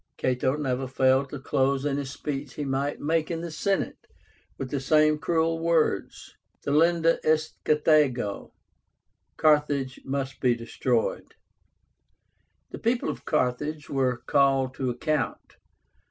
Cato 0.17 0.55
never 0.57 0.87
failed 0.87 1.29
to 1.29 1.37
close 1.39 1.85
any 1.85 2.05
speech 2.05 2.55
he 2.55 2.65
might 2.65 2.99
make 2.99 3.29
in 3.29 3.41
the 3.41 3.51
Senate 3.51 4.07
with 4.57 4.71
the 4.71 4.79
same 4.79 5.19
cruel 5.19 5.59
words, 5.59 6.35
Delenda 6.65 7.19
est 7.23 7.55
Carthago, 7.63 8.51
"Carthage 9.37 9.99
must 10.03 10.39
be 10.39 10.55
destroyed." 10.55 11.35
The 12.71 12.79
people 12.79 13.09
of 13.09 13.25
Carthage 13.25 13.89
were 13.91 14.17
called 14.25 14.73
to 14.73 14.89
account. 14.89 15.57